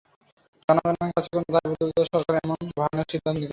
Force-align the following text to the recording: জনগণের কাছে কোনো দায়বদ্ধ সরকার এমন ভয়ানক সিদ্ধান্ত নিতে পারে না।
জনগণের 0.69 1.11
কাছে 1.15 1.29
কোনো 1.33 1.47
দায়বদ্ধ 1.55 1.97
সরকার 2.11 2.35
এমন 2.37 2.59
ভয়ানক 2.71 3.07
সিদ্ধান্ত 3.11 3.35
নিতে 3.35 3.39
পারে 3.39 3.45
না। 3.45 3.49